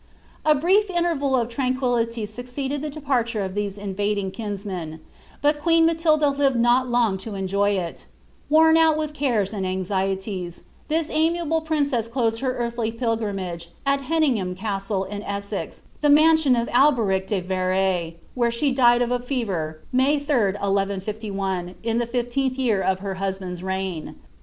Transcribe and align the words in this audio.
A 0.43 0.55
brief 0.55 0.89
interval 0.89 1.35
of 1.35 1.47
tranquillity 1.47 2.25
succeeded 2.25 2.81
the 2.81 2.89
departure 2.89 3.43
of 3.45 3.53
these 3.53 3.77
in 3.77 3.93
vading 3.93 4.33
kinsmen; 4.33 4.99
but 5.43 5.61
queen 5.61 5.85
Matilda 5.85 6.27
lived 6.29 6.55
not 6.55 6.89
long 6.89 7.19
to 7.19 7.35
enjoy 7.35 7.73
it 7.77 8.07
Worn 8.49 8.77
out 8.77 8.97
witir 8.97 9.13
cares 9.13 9.53
and 9.53 9.63
anxieties, 9.63 10.61
this 10.87 11.11
amiable 11.11 11.61
princess 11.61 12.07
closed 12.07 12.39
her 12.39 12.55
earthly 12.57 12.91
pilgrimage 12.91 13.69
at 13.85 14.01
Heningham 14.01 14.55
Castle 14.55 15.03
in 15.03 15.21
Essex, 15.21 15.83
the 16.01 16.09
mansion 16.09 16.55
of 16.55 16.67
Alberic 16.69 17.27
de 17.27 17.39
Vere, 17.39 18.15
where 18.33 18.49
she 18.49 18.71
died 18.71 19.03
of 19.03 19.11
a 19.11 19.19
fever, 19.19 19.81
May 19.93 20.19
3d, 20.19 20.53
1151, 20.53 21.75
in 21.83 21.99
the 21.99 22.07
fifteenth 22.07 22.57
year 22.57 22.81
of 22.81 23.01
her 23.01 23.13
husband's 23.21 23.61
reign. 23.61 24.15